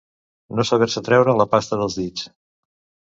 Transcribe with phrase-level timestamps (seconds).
[0.59, 2.29] No saber-se treure la pasta dels dits.